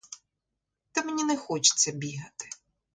Та 0.91 1.03
мені 1.03 1.23
не 1.23 1.37
хочеться 1.37 1.91
бігати. 1.91 2.49